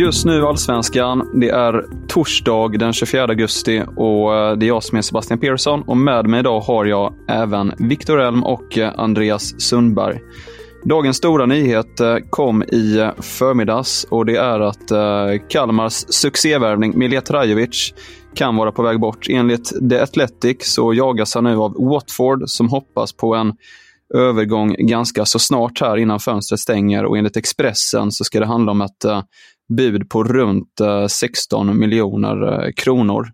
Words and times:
Just 0.00 0.24
nu 0.24 0.46
Allsvenskan. 0.46 1.30
Det 1.40 1.48
är 1.48 1.84
torsdag 2.08 2.68
den 2.68 2.92
24 2.92 3.24
augusti 3.24 3.82
och 3.96 4.34
eh, 4.34 4.56
det 4.56 4.66
är 4.66 4.68
jag 4.68 4.82
som 4.82 4.98
är 4.98 5.02
Sebastian 5.02 5.38
Persson 5.38 5.82
och 5.82 5.96
med 5.96 6.26
mig 6.26 6.40
idag 6.40 6.60
har 6.60 6.84
jag 6.84 7.14
även 7.28 7.72
Viktor 7.78 8.20
Elm 8.20 8.44
och 8.44 8.78
eh, 8.78 8.92
Andreas 8.96 9.60
Sundberg. 9.60 10.20
Dagens 10.84 11.16
stora 11.16 11.46
nyhet 11.46 12.00
eh, 12.00 12.16
kom 12.30 12.62
i 12.62 13.10
förmiddags 13.18 14.06
och 14.10 14.26
det 14.26 14.36
är 14.36 14.60
att 14.60 14.92
Kalmars 15.48 16.04
succévärvning 16.08 16.98
Milja 16.98 17.20
Trajovic 17.20 17.94
kan 18.34 18.56
vara 18.56 18.72
på 18.72 18.82
väg 18.82 19.00
bort. 19.00 19.26
Enligt 19.28 19.90
The 19.90 20.00
Athletic 20.00 20.56
så 20.60 20.94
jagas 20.94 21.34
han 21.34 21.44
nu 21.44 21.56
av 21.56 21.74
Watford 21.78 22.42
som 22.46 22.68
hoppas 22.68 23.12
på 23.12 23.34
en 23.34 23.52
övergång 24.14 24.76
ganska 24.78 25.24
så 25.24 25.38
snart 25.38 25.80
här 25.80 25.96
innan 25.96 26.20
fönstret 26.20 26.60
stänger 26.60 27.04
och 27.04 27.18
enligt 27.18 27.36
Expressen 27.36 28.12
så 28.12 28.24
ska 28.24 28.40
det 28.40 28.46
handla 28.46 28.72
om 28.72 28.80
ett 28.80 29.04
eh, 29.04 29.22
bud 29.76 30.10
på 30.10 30.24
runt 30.24 30.80
eh, 30.80 31.06
16 31.06 31.78
miljoner 31.78 32.66
eh, 32.66 32.72
kronor. 32.72 33.28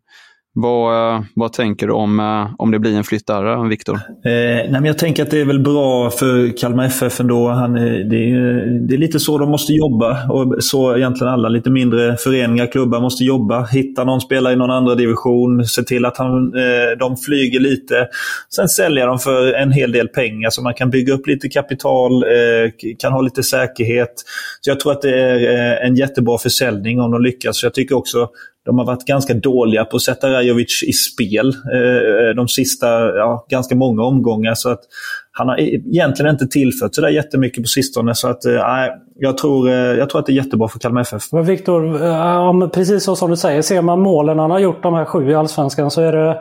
Vad, 0.59 1.15
eh, 1.15 1.23
vad 1.35 1.53
tänker 1.53 1.87
du 1.87 1.93
om, 1.93 2.21
eh, 2.21 2.55
om 2.59 2.71
det 2.71 2.79
blir 2.79 2.97
en 2.97 3.05
flytt 3.05 3.27
där, 3.27 3.69
Viktor? 3.69 3.95
Eh, 3.95 4.01
nej, 4.25 4.69
men 4.71 4.85
jag 4.85 4.99
tänker 4.99 5.23
att 5.23 5.31
det 5.31 5.41
är 5.41 5.45
väl 5.45 5.61
bra 5.61 6.11
för 6.11 6.57
Kalmar 6.57 6.85
FF 6.87 7.21
ändå. 7.21 7.49
Han, 7.49 7.73
det, 7.75 8.31
är, 8.31 8.89
det 8.89 8.95
är 8.95 8.99
lite 8.99 9.21
så 9.21 9.39
de 9.39 9.51
måste 9.51 9.73
jobba. 9.73 10.31
Och 10.31 10.65
så 10.65 10.97
egentligen 10.97 11.33
alla 11.33 11.49
lite 11.49 11.71
mindre 11.71 12.17
föreningar, 12.17 12.67
klubbar 12.67 13.01
måste 13.01 13.25
jobba. 13.25 13.67
Hitta 13.67 14.05
någon 14.05 14.21
spelare 14.21 14.53
i 14.53 14.57
någon 14.57 14.71
andra 14.71 14.95
division, 14.95 15.65
se 15.65 15.83
till 15.83 16.05
att 16.05 16.17
han, 16.17 16.55
eh, 16.55 16.99
de 16.99 17.17
flyger 17.17 17.61
lite. 17.61 18.09
Sen 18.57 18.69
sälja 18.69 19.07
dem 19.07 19.19
för 19.19 19.53
en 19.53 19.73
hel 19.73 19.93
del 19.93 20.09
pengar 20.09 20.51
så 20.51 20.62
man 20.62 20.75
kan 20.75 20.91
bygga 20.91 21.15
upp 21.15 21.27
lite 21.27 21.49
kapital, 21.49 22.23
eh, 22.23 22.71
kan 22.99 23.12
ha 23.12 23.21
lite 23.21 23.43
säkerhet. 23.43 24.12
Så 24.61 24.71
Jag 24.71 24.81
tror 24.81 24.93
att 24.93 25.03
det 25.03 25.21
är 25.21 25.81
eh, 25.81 25.87
en 25.87 25.97
jättebra 25.97 26.39
försäljning 26.39 27.00
om 27.00 27.11
de 27.11 27.22
lyckas. 27.22 27.61
Så 27.61 27.66
jag 27.66 27.75
tycker 27.75 27.97
också 27.97 28.28
de 28.66 28.78
har 28.78 28.87
varit 28.87 29.04
ganska 29.04 29.34
dåliga 29.34 29.84
på 29.84 29.97
att 29.97 30.03
sätta 30.03 30.31
Rajovic 30.32 30.82
i 30.82 30.93
spel 30.93 31.49
eh, 31.49 32.34
de 32.37 32.49
sista 32.49 33.16
ja, 33.16 33.47
ganska 33.49 33.75
många 33.75 34.03
omgångar. 34.03 34.54
Så 34.54 34.71
att 34.71 34.81
han 35.32 35.49
har 35.49 35.60
e- 35.60 35.82
egentligen 35.93 36.32
inte 36.32 36.47
tillfört 36.47 36.94
sådär 36.94 37.09
jättemycket 37.09 37.62
på 37.62 37.69
sistone. 37.69 38.15
Så 38.15 38.28
att, 38.28 38.44
eh, 38.44 38.53
nej, 38.53 38.91
jag, 39.19 39.38
tror, 39.38 39.69
eh, 39.69 39.75
jag 39.75 40.10
tror 40.10 40.21
att 40.21 40.27
det 40.27 40.32
är 40.32 40.37
jättebra 40.37 40.69
för 40.69 40.78
Kalmar 40.78 41.00
FF. 41.00 41.22
Men 41.32 41.44
Viktor, 41.44 42.69
precis 42.69 43.04
så 43.04 43.16
som 43.16 43.31
du 43.31 43.37
säger. 43.37 43.62
Ser 43.62 43.82
man 43.82 44.00
målen 44.00 44.38
han 44.38 44.50
har 44.50 44.59
gjort, 44.59 44.83
de 44.83 44.94
här 44.94 45.04
sju 45.04 45.31
i 45.31 45.34
Allsvenskan, 45.34 45.91
så 45.91 46.00
är 46.00 46.12
det 46.12 46.37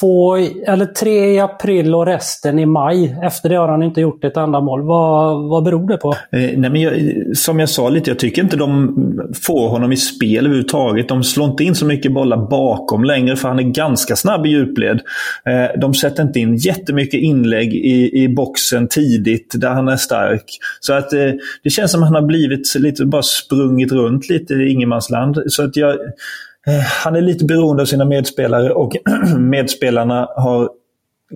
två, 0.00 0.36
eller 0.66 0.86
tre 0.86 1.34
i 1.34 1.40
april 1.40 1.94
och 1.94 2.06
resten 2.06 2.58
i 2.58 2.66
maj. 2.66 3.16
Efter 3.22 3.48
det 3.48 3.56
har 3.56 3.68
han 3.68 3.82
inte 3.82 4.00
gjort 4.00 4.24
ett 4.24 4.36
enda 4.36 4.60
mål. 4.60 4.82
Vad, 4.82 5.48
vad 5.48 5.64
beror 5.64 5.88
det 5.88 5.96
på? 5.96 6.12
Eh, 6.12 6.40
nej 6.40 6.70
men 6.70 6.76
jag, 6.80 6.92
som 7.36 7.60
jag 7.60 7.68
sa 7.68 7.88
lite, 7.88 8.10
jag 8.10 8.18
tycker 8.18 8.42
inte 8.42 8.56
de 8.56 8.94
får 9.42 9.68
honom 9.68 9.92
i 9.92 9.96
spel 9.96 10.46
överhuvudtaget. 10.46 11.08
De 11.08 11.24
slår 11.24 11.50
inte 11.50 11.64
in 11.64 11.74
så 11.74 11.86
mycket 11.86 12.12
bollar 12.12 12.50
bakom 12.50 13.04
längre 13.04 13.36
för 13.36 13.48
han 13.48 13.58
är 13.58 13.62
ganska 13.62 14.16
snabb 14.16 14.46
i 14.46 14.48
djupled. 14.48 15.00
Eh, 15.46 15.80
de 15.80 15.94
sätter 15.94 16.22
inte 16.22 16.40
in 16.40 16.56
jättemycket 16.56 17.20
inlägg 17.20 17.74
i, 17.74 18.22
i 18.22 18.28
boxen 18.28 18.88
tidigt 18.88 19.52
där 19.54 19.70
han 19.70 19.88
är 19.88 19.96
stark. 19.96 20.44
Så 20.80 20.92
att 20.92 21.12
eh, 21.12 21.30
det 21.62 21.70
känns 21.70 21.92
som 21.92 22.02
att 22.02 22.08
han 22.08 22.22
har 22.22 22.28
blivit 22.28 22.74
lite, 22.74 23.04
bara 23.04 23.22
sprungit 23.22 23.92
runt 23.92 24.28
lite 24.28 24.54
i 24.54 24.70
ingenmansland. 24.70 25.42
Så 25.46 25.62
att 25.62 25.76
jag 25.76 25.96
Eh, 26.66 26.80
han 27.04 27.16
är 27.16 27.20
lite 27.20 27.44
beroende 27.44 27.82
av 27.82 27.86
sina 27.86 28.04
medspelare 28.04 28.70
och 28.70 28.92
medspelarna 29.38 30.28
har 30.36 30.70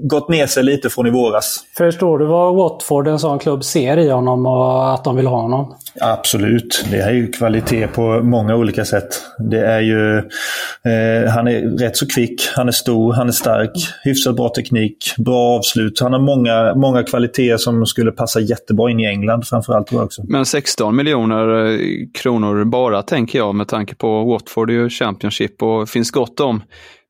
gått 0.02 0.28
ner 0.28 0.46
sig 0.46 0.62
lite 0.62 0.90
från 0.90 1.06
i 1.06 1.10
våras. 1.10 1.64
Förstår 1.76 2.18
du 2.18 2.26
vad 2.26 2.54
Watford, 2.54 3.08
en 3.08 3.18
sån 3.18 3.38
klubb, 3.38 3.64
ser 3.64 3.96
i 3.96 4.10
honom 4.10 4.46
och 4.46 4.94
att 4.94 5.04
de 5.04 5.16
vill 5.16 5.26
ha 5.26 5.40
honom? 5.40 5.74
Absolut. 6.00 6.84
Det 6.90 6.96
är 6.96 7.12
ju 7.12 7.32
kvalitet 7.32 7.86
på 7.86 8.20
många 8.22 8.56
olika 8.56 8.84
sätt. 8.84 9.22
Det 9.38 9.66
är 9.66 9.80
ju, 9.80 10.18
eh, 10.18 11.30
han 11.30 11.48
är 11.48 11.78
rätt 11.78 11.96
så 11.96 12.06
kvick, 12.06 12.48
han 12.56 12.68
är 12.68 12.72
stor, 12.72 13.12
han 13.12 13.28
är 13.28 13.32
stark, 13.32 13.70
hyfsat 14.04 14.36
bra 14.36 14.48
teknik, 14.48 15.14
bra 15.18 15.56
avslut. 15.58 16.00
Han 16.00 16.12
har 16.12 16.20
många, 16.20 16.74
många 16.74 17.02
kvaliteter 17.02 17.56
som 17.56 17.86
skulle 17.86 18.12
passa 18.12 18.40
jättebra 18.40 18.90
in 18.90 19.00
i 19.00 19.06
England 19.06 19.46
framförallt 19.46 19.92
också. 19.92 20.22
Men 20.28 20.46
16 20.46 20.96
miljoner 20.96 21.66
eh, 21.66 21.78
kronor 22.14 22.64
bara 22.64 23.02
tänker 23.02 23.38
jag 23.38 23.54
med 23.54 23.68
tanke 23.68 23.94
på 23.94 24.24
Watford 24.24 24.70
är 24.70 24.74
ju 24.74 24.88
Championship 24.88 25.62
och 25.62 25.88
finns 25.88 26.10
gott 26.10 26.40
om 26.40 26.62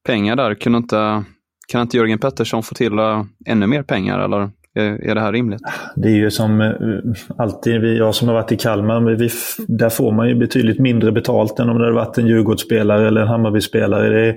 pengar 0.06 0.37
där. 0.37 0.55
Kunde 0.55 0.78
inte 0.78 1.25
kan 1.68 1.82
inte 1.82 1.96
Jörgen 1.96 2.18
Pettersson 2.18 2.62
få 2.62 2.74
till 2.74 2.98
eh, 2.98 3.24
ännu 3.46 3.66
mer 3.66 3.82
pengar 3.82 4.18
eller? 4.18 4.50
Är, 4.78 5.10
är 5.10 5.14
det 5.14 5.20
här 5.20 5.32
rimligt? 5.32 5.60
Det 5.96 6.08
är 6.08 6.16
ju 6.16 6.30
som 6.30 6.60
uh, 6.60 7.00
alltid, 7.36 7.80
vi, 7.80 7.98
jag 7.98 8.14
som 8.14 8.28
har 8.28 8.34
varit 8.34 8.52
i 8.52 8.56
Kalmar, 8.56 9.00
vi, 9.00 9.30
där 9.68 9.88
får 9.88 10.12
man 10.12 10.28
ju 10.28 10.34
betydligt 10.34 10.78
mindre 10.78 11.12
betalt 11.12 11.58
än 11.58 11.68
om 11.68 11.78
det 11.78 11.84
hade 11.84 11.94
varit 11.96 12.18
en 12.18 12.26
Djurgårdsspelare 12.26 13.08
eller 13.08 13.20
en 13.20 13.28
Hammarby-spelare. 13.28 14.08
Det 14.08 14.28
är, 14.28 14.36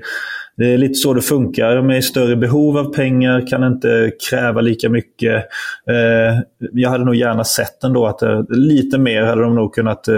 det 0.58 0.74
är 0.74 0.78
lite 0.78 0.94
så 0.94 1.14
det 1.14 1.22
funkar. 1.22 1.76
De 1.76 1.90
är 1.90 1.98
i 1.98 2.02
större 2.02 2.36
behov 2.36 2.78
av 2.78 2.94
pengar, 2.94 3.48
kan 3.48 3.64
inte 3.64 4.12
kräva 4.30 4.62
lika 4.62 4.90
mycket. 4.90 5.36
Eh, 5.90 6.40
jag 6.72 6.90
hade 6.90 7.06
nog 7.06 7.16
gärna 7.16 7.44
sett 7.44 7.84
ändå 7.84 8.06
att 8.06 8.22
eh, 8.22 8.42
lite 8.50 8.98
mer 8.98 9.24
hade 9.24 9.42
de 9.42 9.56
nog 9.56 9.74
kunnat 9.74 10.08
eh, 10.08 10.16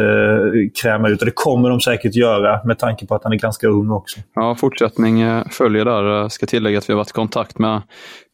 kräma 0.82 1.10
ut. 1.10 1.20
Och 1.20 1.26
det 1.26 1.32
kommer 1.36 1.70
de 1.70 1.82
säkert 1.82 2.16
göra 2.16 2.64
med 2.66 2.80
tanke 2.80 3.06
på 3.06 3.16
att 3.16 3.24
han 3.24 3.34
är 3.34 3.38
ganska 3.38 3.68
ung 3.68 3.92
också. 3.92 4.20
Ja, 4.36 4.56
fortsättning 4.56 5.44
följer 5.50 5.86
där. 5.86 6.04
Jag 6.04 6.32
ska 6.32 6.46
tillägga 6.46 6.78
att 6.78 6.90
vi 6.90 6.94
har 6.94 6.98
varit 6.98 7.10
i 7.10 7.14
kontakt 7.14 7.60
med 7.60 7.82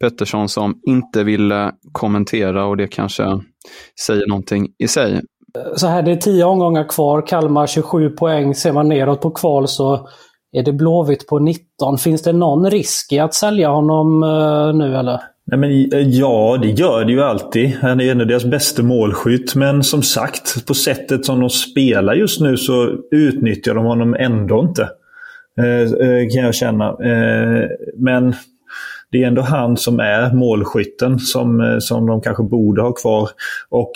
Pettersson 0.01 0.49
som 0.49 0.79
inte 0.83 1.23
vill 1.23 1.51
kommentera 1.91 2.65
och 2.65 2.77
det 2.77 2.87
kanske 2.87 3.23
säger 4.05 4.27
någonting 4.27 4.67
i 4.77 4.87
sig. 4.87 5.21
Så 5.75 5.87
här, 5.87 6.01
det 6.01 6.11
är 6.11 6.15
tio 6.15 6.43
omgångar 6.43 6.89
kvar. 6.89 7.27
Kalmar 7.27 7.67
27 7.67 8.09
poäng. 8.09 8.55
Ser 8.55 8.71
man 8.71 8.89
neråt 8.89 9.21
på 9.21 9.31
kval 9.31 9.67
så 9.67 10.07
är 10.51 10.63
det 10.63 10.73
Blåvitt 10.73 11.27
på 11.27 11.39
19? 11.39 11.97
Finns 11.97 12.21
det 12.21 12.33
någon 12.33 12.71
risk 12.71 13.13
i 13.13 13.19
att 13.19 13.33
sälja 13.33 13.69
honom 13.69 14.23
uh, 14.23 14.75
nu 14.75 14.95
eller? 14.95 15.21
Nej, 15.51 15.59
men, 15.59 15.69
eh, 15.71 16.07
ja, 16.07 16.57
det 16.61 16.67
gör 16.67 17.05
det 17.05 17.11
ju 17.11 17.21
alltid. 17.21 17.77
Han 17.81 17.99
är 17.99 18.11
en 18.11 18.21
av 18.21 18.27
deras 18.27 18.45
bästa 18.45 18.83
målskytt. 18.83 19.55
Men 19.55 19.83
som 19.83 20.01
sagt, 20.01 20.65
på 20.67 20.73
sättet 20.73 21.25
som 21.25 21.39
de 21.39 21.49
spelar 21.49 22.13
just 22.13 22.41
nu 22.41 22.57
så 22.57 22.89
utnyttjar 23.11 23.73
de 23.73 23.85
honom 23.85 24.15
ändå 24.19 24.59
inte. 24.59 24.89
Eh, 25.59 26.29
kan 26.33 26.43
jag 26.43 26.55
känna. 26.55 26.85
Eh, 26.87 27.67
men 27.97 28.33
det 29.11 29.23
är 29.23 29.27
ändå 29.27 29.41
han 29.41 29.77
som 29.77 29.99
är 29.99 30.33
målskytten 30.33 31.19
som, 31.19 31.77
som 31.81 32.05
de 32.05 32.21
kanske 32.21 32.43
borde 32.43 32.81
ha 32.81 32.91
kvar. 32.91 33.29
Och 33.69 33.91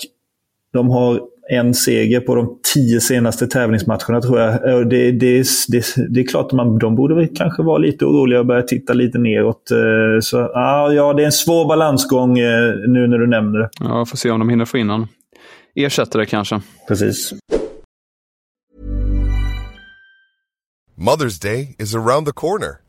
de 0.73 0.89
har 0.89 1.21
en 1.49 1.73
seger 1.73 2.19
på 2.19 2.35
de 2.35 2.59
tio 2.73 3.01
senaste 3.01 3.47
tävlingsmatcherna 3.47 4.21
tror 4.21 4.39
jag. 4.39 4.89
Det, 4.89 5.11
det, 5.11 5.45
det, 5.67 5.85
det 6.09 6.19
är 6.19 6.27
klart 6.27 6.45
att 6.45 6.51
man, 6.51 6.77
de 6.77 6.95
borde 6.95 7.15
väl 7.15 7.35
kanske 7.35 7.63
vara 7.63 7.77
lite 7.77 8.05
oroliga 8.05 8.39
och 8.39 8.45
börja 8.45 8.61
titta 8.61 8.93
lite 8.93 9.17
neråt. 9.17 9.71
Eh, 9.71 10.19
så, 10.21 10.37
ja, 10.53 11.13
det 11.17 11.21
är 11.21 11.25
en 11.25 11.31
svår 11.31 11.67
balansgång 11.67 12.39
eh, 12.39 12.73
nu 12.87 13.07
när 13.07 13.17
du 13.17 13.27
nämner 13.27 13.59
det. 13.59 13.69
Ja, 13.79 14.05
får 14.05 14.17
se 14.17 14.31
om 14.31 14.39
de 14.39 14.49
hinner 14.49 14.65
få 14.65 14.77
in 14.77 14.87
någon 14.87 15.07
ersättare 15.75 16.25
kanske. 16.25 16.61
Precis. 16.87 17.33
Mother's 20.95 21.41
Day 21.41 21.75
is 21.79 21.95
around 21.95 22.27
the 22.27 22.33
corner. 22.33 22.82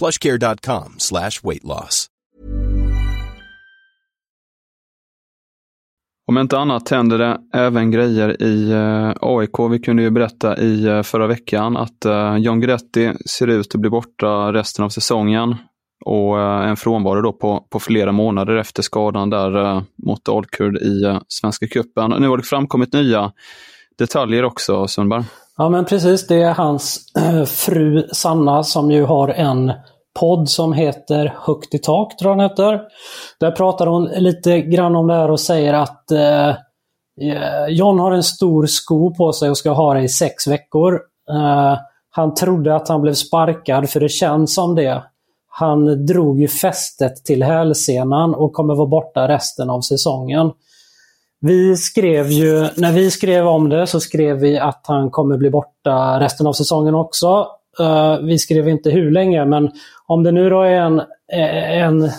plushcare.com 0.00 0.94
slash 0.98 1.30
weight 1.42 1.64
loss. 1.64 2.06
Om 6.30 6.38
inte 6.38 6.58
annat 6.58 6.88
händer 6.88 7.18
det 7.18 7.38
även 7.54 7.90
grejer 7.90 8.42
i 8.42 8.70
eh, 8.70 9.12
AIK. 9.20 9.58
Vi 9.70 9.78
kunde 9.78 10.02
ju 10.02 10.10
berätta 10.10 10.58
i 10.58 10.86
eh, 10.86 11.02
förra 11.02 11.26
veckan 11.26 11.76
att 11.76 12.04
eh, 12.04 12.36
John 12.36 12.60
Guidetti 12.60 13.12
ser 13.26 13.46
ut 13.46 13.74
att 13.74 13.80
bli 13.80 13.90
borta 13.90 14.52
resten 14.52 14.84
av 14.84 14.88
säsongen. 14.88 15.56
Och 16.04 16.40
en 16.40 16.76
frånvaro 16.76 17.22
då 17.22 17.32
på, 17.32 17.66
på 17.70 17.80
flera 17.80 18.12
månader 18.12 18.56
efter 18.56 18.82
skadan 18.82 19.30
där 19.30 19.82
mot 20.06 20.24
Dalkurd 20.24 20.76
i 20.76 21.18
Svenska 21.28 21.66
cupen. 21.66 22.14
Nu 22.18 22.28
har 22.28 22.36
det 22.36 22.42
framkommit 22.42 22.92
nya 22.92 23.32
detaljer 23.98 24.44
också, 24.44 24.88
Sundberg. 24.88 25.24
Ja 25.60 25.68
men 25.68 25.84
precis, 25.84 26.26
det 26.26 26.42
är 26.42 26.54
hans 26.54 27.00
eh, 27.16 27.44
fru 27.44 28.08
Sanna 28.12 28.62
som 28.62 28.90
ju 28.90 29.04
har 29.04 29.28
en 29.28 29.72
podd 30.20 30.48
som 30.48 30.72
heter 30.72 31.34
Högt 31.40 31.74
i 31.74 31.78
tak, 31.78 32.16
tror 32.16 32.30
jag 32.30 32.38
den 32.38 32.50
heter. 32.50 32.80
Där 33.40 33.50
pratar 33.50 33.86
hon 33.86 34.04
lite 34.04 34.60
grann 34.60 34.96
om 34.96 35.06
det 35.06 35.14
här 35.14 35.30
och 35.30 35.40
säger 35.40 35.72
att 35.74 36.10
eh, 36.10 36.48
eh, 36.48 37.66
John 37.68 37.98
har 37.98 38.12
en 38.12 38.22
stor 38.22 38.66
sko 38.66 39.14
på 39.14 39.32
sig 39.32 39.50
och 39.50 39.58
ska 39.58 39.70
ha 39.70 39.94
det 39.94 40.02
i 40.02 40.08
sex 40.08 40.46
veckor. 40.46 40.94
Eh, 41.30 41.78
han 42.10 42.34
trodde 42.34 42.76
att 42.76 42.88
han 42.88 43.02
blev 43.02 43.14
sparkad, 43.14 43.90
för 43.90 44.00
det 44.00 44.08
känns 44.08 44.54
som 44.54 44.74
det. 44.74 45.02
Han 45.48 46.06
drog 46.06 46.40
ju 46.40 46.48
fästet 46.48 47.24
till 47.24 47.42
hälsenan 47.42 48.34
och 48.34 48.52
kommer 48.52 48.74
vara 48.74 48.88
borta 48.88 49.28
resten 49.28 49.70
av 49.70 49.80
säsongen. 49.80 50.50
Vi 51.40 51.76
skrev 51.76 52.30
ju, 52.30 52.68
när 52.76 52.92
vi 52.92 53.10
skrev 53.10 53.46
om 53.46 53.68
det 53.68 53.86
så 53.86 54.00
skrev 54.00 54.36
vi 54.36 54.58
att 54.58 54.84
han 54.86 55.10
kommer 55.10 55.36
bli 55.36 55.50
borta 55.50 56.20
resten 56.20 56.46
av 56.46 56.52
säsongen 56.52 56.94
också. 56.94 57.46
Uh, 57.80 58.18
vi 58.22 58.38
skrev 58.38 58.68
inte 58.68 58.90
hur 58.90 59.10
länge, 59.10 59.44
men 59.44 59.70
om 60.06 60.22
det 60.22 60.32
nu 60.32 60.50
då 60.50 60.62
är 60.62 60.80
en, 60.80 60.98
eh, 61.32 61.82
en, 61.82 62.10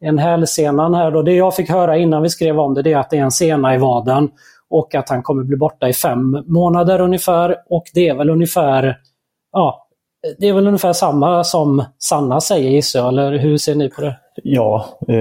en 0.00 0.18
hälsenan 0.18 0.94
här 0.94 1.10
då. 1.10 1.22
Det 1.22 1.32
jag 1.32 1.56
fick 1.56 1.70
höra 1.70 1.96
innan 1.96 2.22
vi 2.22 2.28
skrev 2.28 2.60
om 2.60 2.74
det, 2.74 2.82
det 2.82 2.92
är 2.92 2.98
att 2.98 3.10
det 3.10 3.18
är 3.18 3.22
en 3.22 3.30
sena 3.30 3.74
i 3.74 3.78
vaden 3.78 4.30
och 4.70 4.94
att 4.94 5.08
han 5.08 5.22
kommer 5.22 5.44
bli 5.44 5.56
borta 5.56 5.88
i 5.88 5.92
fem 5.92 6.44
månader 6.46 7.00
ungefär. 7.00 7.56
Och 7.70 7.84
det 7.94 8.08
är 8.08 8.14
väl 8.14 8.30
ungefär 8.30 8.96
ja, 9.52 9.88
det 10.38 10.48
är 10.48 10.52
väl 10.52 10.66
ungefär 10.66 10.92
samma 10.92 11.44
som 11.44 11.84
Sanna 11.98 12.40
säger 12.40 12.70
gissar 12.70 13.00
jag, 13.00 13.08
eller 13.08 13.38
hur 13.38 13.58
ser 13.58 13.74
ni 13.74 13.90
på 13.90 14.00
det? 14.00 14.16
Ja, 14.44 14.84
eh, 15.08 15.16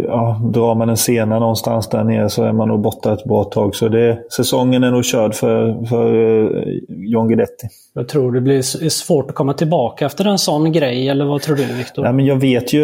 ja, 0.00 0.40
drar 0.54 0.74
man 0.74 0.88
en 0.88 0.96
sena 0.96 1.38
någonstans 1.38 1.88
där 1.88 2.04
nere 2.04 2.28
så 2.28 2.44
är 2.44 2.52
man 2.52 2.68
nog 2.68 2.80
borta 2.80 3.12
ett 3.12 3.24
bra 3.24 3.44
tag. 3.44 3.74
Så 3.74 3.88
det, 3.88 4.18
säsongen 4.36 4.84
är 4.84 4.90
nog 4.90 5.04
körd 5.04 5.34
för, 5.34 5.84
för 5.86 6.14
eh, 6.14 6.78
John 6.88 7.28
Guidetti. 7.28 7.68
Jag 7.94 8.08
tror 8.08 8.32
det 8.32 8.40
blir 8.40 8.62
svårt 8.88 9.30
att 9.30 9.34
komma 9.34 9.52
tillbaka 9.52 10.06
efter 10.06 10.24
en 10.24 10.38
sån 10.38 10.72
grej, 10.72 11.08
eller 11.08 11.24
vad 11.24 11.42
tror 11.42 11.56
du 11.56 11.64
Viktor? 11.78 12.06
Ja, 12.06 12.20
jag 12.20 12.36
vet 12.36 12.72
ju, 12.72 12.80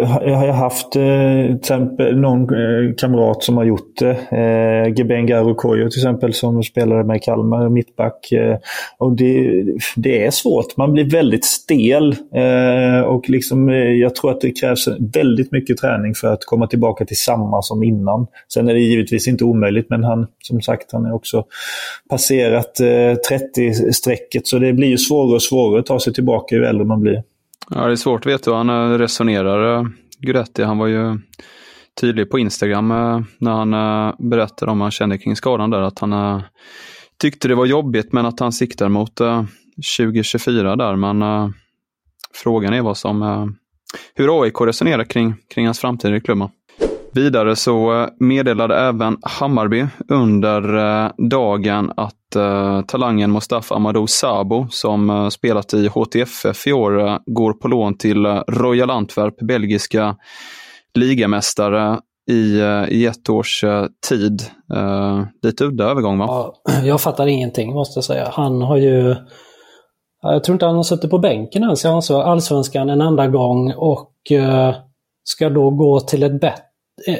jag 0.00 0.36
har 0.36 0.48
haft 0.48 0.96
eh, 0.96 1.54
exempel 1.54 2.16
någon 2.20 2.42
eh, 2.42 2.94
kamrat 2.96 3.42
som 3.42 3.56
har 3.56 3.64
gjort 3.64 3.96
det. 3.98 4.10
Eh, 4.10 4.94
Geben 4.94 5.26
Garukoyo 5.26 5.90
till 5.90 6.00
exempel 6.00 6.32
som 6.32 6.62
spelade 6.62 7.04
med 7.04 7.22
Kalmar, 7.22 7.68
mittback. 7.68 8.32
Eh, 8.32 8.56
och 8.98 9.16
det, 9.16 9.64
det 9.96 10.26
är 10.26 10.30
svårt, 10.30 10.76
man 10.76 10.92
blir 10.92 11.10
väldigt 11.10 11.44
stel. 11.44 12.16
Eh, 12.34 13.00
och 13.00 13.30
liksom, 13.30 13.68
eh, 13.68 13.76
jag 13.76 14.14
tror 14.14 14.30
att 14.30 14.40
det 14.40 14.50
krävs 14.50 14.88
väldigt 15.16 15.52
mycket 15.52 15.76
träning 15.76 16.14
för 16.14 16.32
att 16.32 16.44
komma 16.44 16.66
tillbaka 16.66 17.04
till 17.04 17.16
samma 17.16 17.62
som 17.62 17.82
innan. 17.82 18.26
Sen 18.52 18.68
är 18.68 18.74
det 18.74 18.80
givetvis 18.80 19.28
inte 19.28 19.44
omöjligt, 19.44 19.90
men 19.90 20.04
han, 20.04 20.26
som 20.42 20.62
sagt, 20.62 20.92
han 20.92 21.06
är 21.06 21.14
också 21.14 21.44
passerat 22.10 22.80
eh, 22.80 23.16
30-strecket 23.30 24.46
så 24.46 24.58
det 24.58 24.72
blir 24.72 24.88
ju 24.88 24.98
svårare 24.98 25.34
och 25.34 25.42
svårare 25.42 25.80
att 25.80 25.86
ta 25.86 26.00
sig 26.00 26.12
tillbaka 26.12 26.56
ju 26.56 26.64
äldre 26.64 26.84
man 26.84 27.00
blir. 27.00 27.22
Ja, 27.70 27.86
det 27.86 27.92
är 27.92 27.96
svårt 27.96 28.26
att 28.26 28.32
veta 28.32 28.50
hur 28.50 28.56
han 28.56 28.70
eh, 28.70 28.98
resonerar, 28.98 29.76
eh, 29.76 29.82
Guidetti. 29.82 30.26
Guretti. 30.26 30.62
Han 30.62 30.78
var 30.78 30.86
ju 30.86 31.18
tydlig 32.00 32.30
på 32.30 32.38
Instagram 32.38 32.90
eh, 32.90 33.20
när 33.38 33.50
han 33.50 33.70
berättade 34.30 34.70
om 34.70 34.78
vad 34.78 34.84
han 34.84 34.90
kände 34.90 35.18
kring 35.18 35.36
skadan 35.36 35.70
där. 35.70 35.80
Att 35.80 35.98
han 35.98 36.42
tyckte 37.20 37.48
det 37.48 37.54
var 37.54 37.66
jobbigt 37.66 38.12
men 38.12 38.26
att 38.26 38.40
han 38.40 38.52
siktar 38.52 38.88
mot 38.88 39.20
2024 39.98 40.76
där. 40.76 40.96
Men 40.96 41.52
frågan 42.34 42.74
är 42.74 42.82
vad 42.82 42.96
som, 42.96 43.22
hur 44.14 44.42
AIK 44.42 44.60
resonerar 44.60 45.04
kring, 45.04 45.34
kring 45.54 45.66
hans 45.66 45.78
framtid 45.78 46.14
i 46.14 46.20
klubben. 46.20 46.48
Vidare 47.16 47.56
så 47.56 48.02
eh, 48.02 48.08
meddelade 48.20 48.76
även 48.76 49.16
Hammarby 49.22 49.86
under 50.08 50.76
eh, 50.76 51.10
dagen 51.18 51.92
att 51.96 52.36
eh, 52.36 52.82
talangen 52.82 53.32
Mustafa 53.32 53.74
Amadou 53.74 54.06
Sabo, 54.06 54.66
som 54.70 55.10
eh, 55.10 55.28
spelat 55.28 55.74
i 55.74 55.88
HTFF 55.88 56.66
i 56.66 56.72
år, 56.72 57.08
eh, 57.08 57.18
går 57.26 57.52
på 57.52 57.68
lån 57.68 57.98
till 57.98 58.26
Royal 58.48 58.90
Antwerp, 58.90 59.38
belgiska 59.38 60.16
ligamästare 60.94 61.98
i, 62.30 62.60
i 62.88 63.06
ett 63.06 63.28
års 63.28 63.64
tid. 64.08 64.42
Lite 65.42 65.64
udda 65.64 65.84
övergång 65.84 66.18
va? 66.18 66.26
Ja, 66.28 66.72
jag 66.84 67.00
fattar 67.00 67.26
ingenting 67.26 67.72
måste 67.72 67.98
jag 67.98 68.04
säga. 68.04 68.30
Han 68.32 68.62
har 68.62 68.76
ju... 68.76 69.16
Jag 70.22 70.44
tror 70.44 70.54
inte 70.54 70.66
han 70.66 70.76
har 70.76 70.82
suttit 70.82 71.10
på 71.10 71.18
bänken 71.18 71.62
ens 71.62 71.84
i 71.84 72.12
Allsvenskan 72.12 72.90
en 72.90 73.00
enda 73.00 73.26
gång 73.26 73.72
och 73.72 74.32
eh, 74.32 74.74
ska 75.24 75.50
då 75.50 75.70
gå 75.70 76.00
till 76.00 76.22
ett 76.22 76.32
eh, 76.32 76.38
bättre 76.38 76.62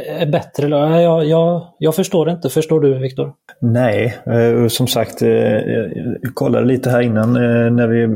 är 0.08 0.26
bättre? 0.26 0.68
Jag, 1.02 1.26
jag, 1.26 1.66
jag 1.78 1.94
förstår 1.94 2.30
inte. 2.30 2.48
Förstår 2.48 2.80
du 2.80 2.98
Viktor? 2.98 3.32
Nej, 3.60 4.18
eh, 4.26 4.68
som 4.68 4.86
sagt, 4.86 5.20
jag 5.22 6.34
kollade 6.34 6.66
lite 6.66 6.90
här 6.90 7.00
innan 7.00 7.32
när 7.76 7.88
vi 7.88 8.06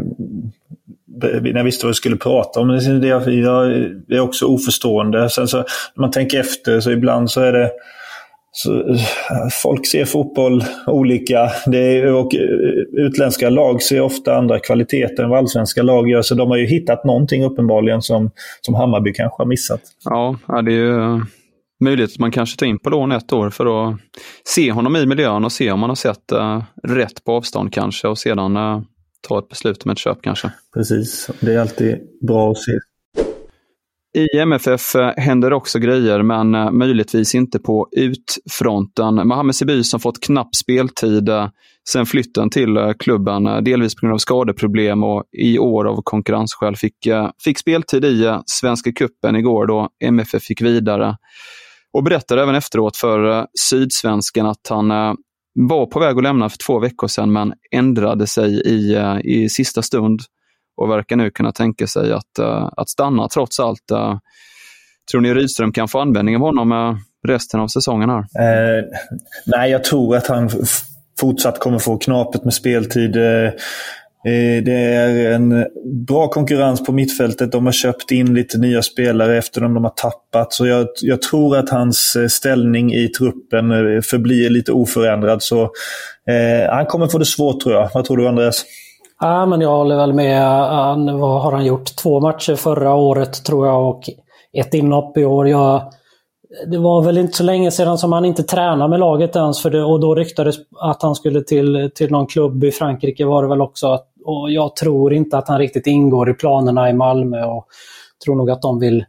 när 1.40 1.56
jag 1.56 1.64
visste 1.64 1.87
vad 1.87 1.90
vi 1.90 1.94
skulle 1.94 2.16
prata 2.16 2.60
om. 2.60 2.68
Det, 2.68 3.06
jag 3.06 3.72
är 4.08 4.20
också 4.20 4.46
oförstående. 4.46 5.30
Sen 5.30 5.49
så, 5.49 5.56
när 5.56 6.00
man 6.00 6.10
tänker 6.10 6.40
efter 6.40 6.80
så 6.80 6.90
ibland 6.90 7.30
så 7.30 7.40
är 7.40 7.52
det 7.52 7.70
så, 8.52 8.97
folk 9.62 9.87
ser 9.87 10.04
fotboll 10.04 10.64
olika. 10.87 11.50
Det 11.66 11.78
är, 11.78 12.12
och 12.12 12.33
utländska 12.92 13.50
lag 13.50 13.83
ser 13.83 14.00
ofta 14.00 14.37
andra 14.37 14.59
kvaliteter 14.59 15.23
än 15.23 15.30
vad 15.30 15.38
allsvenska 15.38 15.83
lag 15.83 16.09
gör. 16.09 16.23
Så 16.23 16.35
de 16.35 16.50
har 16.50 16.57
ju 16.57 16.66
hittat 16.66 17.04
någonting 17.04 17.45
uppenbarligen 17.45 18.02
som, 18.02 18.30
som 18.61 18.75
Hammarby 18.75 19.12
kanske 19.12 19.42
har 19.42 19.47
missat. 19.47 19.80
Ja, 20.04 20.37
det 20.62 20.73
är 20.73 20.76
ju 20.76 21.21
möjligt 21.85 22.12
att 22.12 22.19
man 22.19 22.30
kanske 22.30 22.59
tar 22.59 22.66
in 22.66 22.78
på 22.78 22.90
lån 22.90 23.12
ett 23.12 23.33
år 23.33 23.50
för 23.50 23.90
att 23.90 23.97
se 24.45 24.73
honom 24.73 24.97
i 24.97 25.07
miljön 25.07 25.45
och 25.45 25.52
se 25.52 25.71
om 25.71 25.80
man 25.80 25.90
har 25.90 25.97
sett 25.97 26.33
uh, 26.33 26.62
rätt 26.83 27.25
på 27.25 27.33
avstånd 27.33 27.73
kanske 27.73 28.09
och 28.09 28.19
sedan 28.19 28.57
uh, 28.57 28.83
ta 29.28 29.38
ett 29.38 29.49
beslut 29.49 29.85
om 29.85 29.90
ett 29.90 29.99
köp 29.99 30.19
kanske. 30.23 30.52
Precis, 30.75 31.30
det 31.40 31.54
är 31.54 31.59
alltid 31.59 31.99
bra 32.28 32.50
att 32.50 32.59
se. 32.59 32.73
I 34.14 34.38
MFF 34.38 34.94
eh, 34.94 35.12
händer 35.16 35.52
också 35.52 35.78
grejer, 35.78 36.22
men 36.22 36.54
eh, 36.54 36.70
möjligtvis 36.70 37.34
inte 37.34 37.58
på 37.58 37.88
utfronten. 37.92 39.14
Mohamed 39.14 39.54
Siby 39.54 39.84
som 39.84 40.00
fått 40.00 40.20
knapp 40.20 40.54
speltid 40.54 41.28
eh, 41.28 41.48
sen 41.88 42.06
flytten 42.06 42.50
till 42.50 42.94
klubben, 42.98 43.64
delvis 43.64 43.94
på 43.94 44.00
grund 44.00 44.14
av 44.14 44.18
skadeproblem 44.18 45.04
och 45.04 45.24
i 45.32 45.58
år 45.58 45.84
av 45.84 46.00
konkurrensskäl, 46.04 46.76
fick, 46.76 46.96
fick 47.44 47.58
speltid 47.58 48.04
i 48.04 48.38
Svenska 48.46 48.92
Kuppen 48.92 49.36
igår 49.36 49.66
då 49.66 49.88
MFF 50.04 50.42
fick 50.42 50.62
vidare. 50.62 51.16
Och 51.92 52.04
berättade 52.04 52.42
även 52.42 52.54
efteråt 52.54 52.96
för 52.96 53.46
Sydsvenskan 53.60 54.46
att 54.46 54.66
han 54.68 54.88
var 55.54 55.86
på 55.86 56.00
väg 56.00 56.16
att 56.16 56.22
lämna 56.22 56.48
för 56.48 56.58
två 56.58 56.78
veckor 56.78 57.08
sedan 57.08 57.32
men 57.32 57.52
ändrade 57.72 58.26
sig 58.26 58.60
i, 58.66 58.96
i 59.24 59.48
sista 59.48 59.82
stund 59.82 60.20
och 60.80 60.90
verkar 60.90 61.16
nu 61.16 61.30
kunna 61.30 61.52
tänka 61.52 61.87
sig 61.87 62.12
att, 62.12 62.38
eh, 62.38 62.68
att 62.76 62.88
stanna 62.88 63.28
trots 63.28 63.60
allt. 63.60 63.90
Eh, 63.90 64.18
tror 65.10 65.20
ni 65.20 65.34
Rydström 65.34 65.72
kan 65.72 65.88
få 65.88 66.00
användning 66.00 66.37
av 66.37 66.42
honom 66.42 66.72
eh, 66.72 66.96
resten 67.28 67.60
av 67.60 67.68
säsongen? 67.68 68.10
här? 68.10 68.18
Eh, 68.18 68.84
nej, 69.46 69.70
jag 69.70 69.84
tror 69.84 70.16
att 70.16 70.26
han 70.26 70.50
fortsatt 71.20 71.58
kommer 71.58 71.78
få 71.78 71.99
knapet 71.99 72.44
med 72.44 72.54
speltid. 72.54 73.16
Eh, 73.16 73.52
det 74.64 74.72
är 74.72 75.32
en 75.32 75.66
bra 76.06 76.28
konkurrens 76.28 76.84
på 76.84 76.92
mittfältet. 76.92 77.52
De 77.52 77.66
har 77.66 77.72
köpt 77.72 78.10
in 78.10 78.34
lite 78.34 78.58
nya 78.58 78.82
spelare 78.82 79.38
efter 79.38 79.60
dem 79.60 79.75
de 79.75 79.84
har 79.84 79.90
tappat. 79.90 80.52
Så 80.52 80.66
jag, 80.66 80.87
jag 81.00 81.22
tror 81.22 81.56
att 81.56 81.70
hans 81.70 82.16
ställning 82.28 82.94
i 82.94 83.08
truppen 83.08 83.68
förblir 84.02 84.50
lite 84.50 84.72
oförändrad. 84.72 85.42
Så 85.42 85.62
eh, 86.28 86.70
han 86.70 86.87
kommer 86.87 87.06
få 87.06 87.18
det 87.18 87.25
svårt 87.25 87.60
tror 87.60 87.75
jag. 87.75 87.90
Vad 87.94 88.04
tror 88.04 88.16
du 88.16 88.28
Andreas? 88.28 88.64
Ja, 89.20 89.46
men 89.46 89.60
jag 89.60 89.70
håller 89.70 89.96
väl 89.96 90.12
med. 90.12 90.42
Han, 90.68 91.20
vad 91.20 91.42
har 91.42 91.52
han 91.52 91.64
gjort? 91.64 91.96
Två 91.96 92.20
matcher 92.20 92.54
förra 92.54 92.94
året 92.94 93.44
tror 93.44 93.66
jag 93.66 93.88
och 93.88 94.02
ett 94.52 94.74
inhopp 94.74 95.16
i 95.16 95.24
år. 95.24 95.48
Jag, 95.48 95.92
det 96.70 96.78
var 96.78 97.02
väl 97.02 97.18
inte 97.18 97.36
så 97.36 97.44
länge 97.44 97.70
sedan 97.70 97.98
som 97.98 98.12
han 98.12 98.24
inte 98.24 98.42
tränade 98.42 98.90
med 98.90 99.00
laget 99.00 99.36
ens 99.36 99.62
för 99.62 99.70
det, 99.70 99.84
och 99.84 100.00
då 100.00 100.14
ryktades 100.14 100.56
att 100.80 101.02
han 101.02 101.14
skulle 101.14 101.42
till, 101.42 101.90
till 101.94 102.10
någon 102.10 102.26
klubb 102.26 102.64
i 102.64 102.70
Frankrike 102.70 103.24
var 103.24 103.42
det 103.42 103.48
väl 103.48 103.60
också. 103.60 103.98
Och 104.24 104.50
jag 104.50 104.76
tror 104.76 105.12
inte 105.12 105.38
att 105.38 105.48
han 105.48 105.58
riktigt 105.58 105.86
ingår 105.86 106.30
i 106.30 106.34
planerna 106.34 106.90
i 106.90 106.92
Malmö 106.92 107.44
och 107.44 107.66
tror 108.24 108.36
nog 108.36 108.50
att 108.50 108.62
de 108.62 108.78
vill 108.78 109.04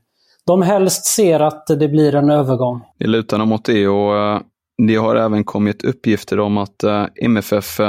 de 0.46 0.62
helst 0.62 1.06
ser 1.06 1.39
att 1.39 1.68
det 1.68 1.88
blir 1.88 2.15
en 2.15 2.30
övergång. 2.30 2.82
Det 3.00 3.08
lutar 3.08 3.38
nog 3.38 3.48
mot 3.48 3.65
det 3.65 3.88
och 3.88 4.18
eh, 4.18 4.39
det 4.88 4.96
har 4.96 5.15
även 5.15 5.44
kommit 5.44 5.84
uppgifter 5.84 6.39
om 6.39 6.58
att 6.58 6.84
eh, 6.84 7.06
MFF 7.15 7.80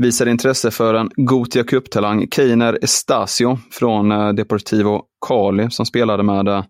visade 0.00 0.30
intresse 0.30 0.70
för 0.70 0.94
en 0.94 1.10
Gotia 1.16 1.64
Cup-talang, 1.64 2.26
Keiner 2.30 2.78
Estasio 2.82 3.58
från 3.70 4.12
eh, 4.12 4.28
Deportivo 4.28 5.02
Cali 5.26 5.70
som 5.70 5.86
spelade 5.86 6.22
med 6.22 6.48
eh, 6.48 6.64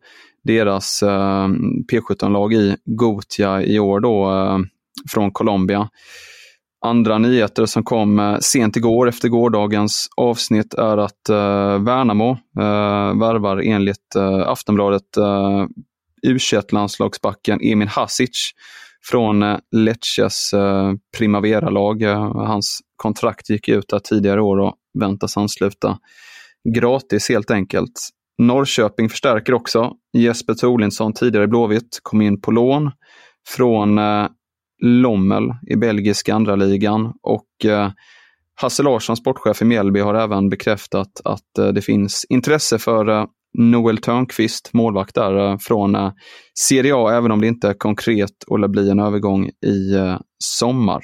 deras 0.45 1.03
eh, 1.03 1.49
P17-lag 1.93 2.53
i 2.53 2.77
Gotia 2.85 3.63
i 3.63 3.79
år 3.79 4.01
då, 4.01 4.31
från 5.11 5.31
Colombia. 5.31 5.89
Andra 6.87 7.19
nyheter 7.19 7.67
som 7.67 7.85
kom 7.85 8.39
sent 8.41 8.77
igår 8.77 9.09
efter 9.09 9.29
gårdagens 9.29 10.09
avsnitt 10.17 10.75
är 10.75 10.97
att 10.97 11.29
Värnamo 11.81 12.31
eh, 12.31 13.19
värvar 13.21 13.63
enligt 13.65 14.17
Aftonbladet 14.47 15.17
U21-landslagsbacken 16.27 17.61
Emin 17.63 17.89
Hasic 17.89 18.53
från 19.03 19.43
eh, 19.43 19.59
Lecces 19.73 20.53
eh, 20.53 20.93
Primavera-lag. 21.19 22.03
Eh, 22.03 22.35
hans 22.35 22.81
kontrakt 22.97 23.51
gick 23.51 23.69
ut 23.69 23.89
där 23.89 23.99
tidigare 23.99 24.43
år 24.43 24.59
och 24.59 24.75
väntas 25.01 25.37
ansluta 25.37 25.99
gratis 26.75 27.29
helt 27.29 27.51
enkelt. 27.51 28.09
Norrköping 28.39 29.09
förstärker 29.09 29.55
också. 29.55 29.93
Jesper 30.13 30.55
Torlinsson, 30.55 31.13
tidigare 31.13 31.47
Blåvitt, 31.47 32.01
kom 32.03 32.23
in 32.23 32.41
på 32.41 32.51
lån 32.51 32.91
från 33.49 34.01
Lommel 34.83 35.55
i 35.67 35.77
belgiska 35.77 36.35
andra 36.35 36.57
ligan 36.57 37.13
och 37.23 37.65
eh, 37.65 37.91
Hasse 38.55 38.83
Larsson, 38.83 39.17
sportchef 39.17 39.63
i 39.63 39.65
Mjällby, 39.65 40.01
har 40.01 40.15
även 40.15 40.49
bekräftat 40.49 41.21
att 41.25 41.59
eh, 41.59 41.69
det 41.69 41.83
finns 41.83 42.27
intresse 42.29 42.79
för 42.79 43.09
eh, 43.09 43.25
Noel 43.59 43.99
Törnqvist, 43.99 44.71
målvakt 44.73 45.15
där, 45.15 45.51
eh, 45.51 45.59
från 45.59 45.95
eh, 45.95 46.13
Serie 46.59 46.95
A, 46.95 47.13
även 47.13 47.31
om 47.31 47.41
det 47.41 47.47
inte 47.47 47.69
är 47.69 47.75
konkret 47.75 48.45
och 48.47 48.59
lär 48.59 48.69
bli 48.69 48.91
en 48.91 48.99
övergång 48.99 49.51
i 49.67 49.95
eh, 49.95 50.19
sommar. 50.39 51.03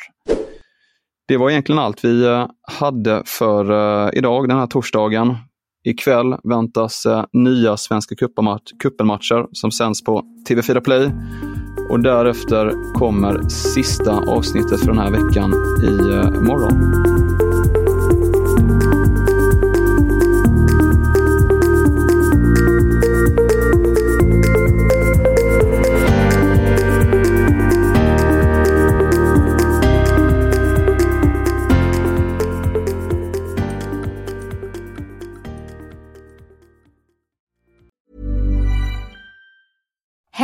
Det 1.28 1.36
var 1.36 1.50
egentligen 1.50 1.78
allt 1.78 2.04
vi 2.04 2.46
hade 2.80 3.22
för 3.26 3.64
idag, 4.16 4.48
den 4.48 4.58
här 4.58 4.66
torsdagen. 4.66 5.36
Ikväll 5.84 6.36
väntas 6.44 7.06
nya 7.32 7.76
Svenska 7.76 8.14
cupen-matcher 8.82 9.46
som 9.52 9.70
sänds 9.70 10.04
på 10.04 10.22
TV4 10.48 10.80
Play. 10.80 11.10
Och 11.90 12.00
därefter 12.00 12.94
kommer 12.94 13.48
sista 13.48 14.12
avsnittet 14.12 14.80
för 14.80 14.86
den 14.86 14.98
här 14.98 15.10
veckan 15.10 15.52
i 15.82 15.90
morgon. 16.46 17.45